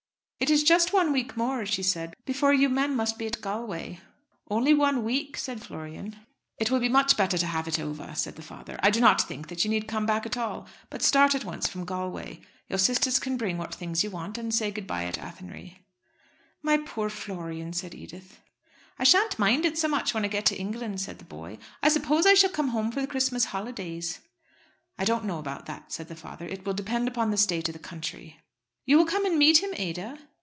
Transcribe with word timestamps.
"It 0.43 0.49
is 0.49 0.63
just 0.63 0.91
one 0.91 1.11
week 1.13 1.37
more," 1.37 1.67
she 1.67 1.83
said, 1.83 2.15
"before 2.25 2.51
you 2.51 2.67
men 2.67 2.95
must 2.95 3.19
be 3.19 3.27
at 3.27 3.41
Galway." 3.41 3.99
"Only 4.49 4.73
one 4.73 5.03
week," 5.03 5.37
said 5.37 5.61
Florian. 5.63 6.15
"It 6.57 6.71
will 6.71 6.79
be 6.79 6.89
much 6.89 7.15
better 7.15 7.37
to 7.37 7.45
have 7.45 7.67
it 7.67 7.79
over," 7.79 8.13
said 8.15 8.37
the 8.37 8.41
father. 8.41 8.79
"I 8.81 8.89
do 8.89 8.99
not 8.99 9.21
think 9.21 9.51
you 9.63 9.69
need 9.69 9.87
come 9.87 10.07
back 10.07 10.25
at 10.25 10.37
all, 10.37 10.65
but 10.89 11.03
start 11.03 11.35
at 11.35 11.45
once 11.45 11.67
from 11.67 11.85
Galway. 11.85 12.39
Your 12.67 12.79
sisters 12.79 13.19
can 13.19 13.37
bring 13.37 13.59
what 13.59 13.75
things 13.75 14.03
you 14.03 14.09
want, 14.09 14.39
and 14.39 14.51
say 14.53 14.71
good 14.71 14.87
bye 14.87 15.05
at 15.05 15.19
Athenry." 15.19 15.85
"My 16.63 16.75
poor 16.77 17.11
Florian," 17.11 17.71
said 17.71 17.93
Edith. 17.93 18.39
"I 18.97 19.03
shan't 19.03 19.37
mind 19.37 19.63
it 19.63 19.77
so 19.77 19.87
much 19.87 20.11
when 20.15 20.25
I 20.25 20.27
get 20.27 20.47
to 20.47 20.57
England," 20.57 21.01
said 21.01 21.19
the 21.19 21.23
boy. 21.23 21.59
"I 21.83 21.89
suppose 21.89 22.25
I 22.25 22.33
shall 22.33 22.49
come 22.49 22.69
home 22.69 22.91
for 22.91 22.99
the 22.99 23.07
Christmas 23.07 23.45
holidays." 23.45 24.21
"I 24.97 25.05
don't 25.05 25.23
know 25.25 25.37
about 25.37 25.67
that," 25.67 25.91
said 25.91 26.07
the 26.07 26.15
father. 26.15 26.45
"It 26.47 26.65
will 26.65 26.73
depend 26.73 27.07
upon 27.07 27.29
the 27.29 27.37
state 27.37 27.69
of 27.69 27.73
the 27.73 27.79
country." 27.79 28.39
"You 28.87 28.97
will 28.97 29.05
come 29.05 29.23
and 29.25 29.37
meet 29.37 29.59
him, 29.61 29.69
Ada?" 29.75 30.17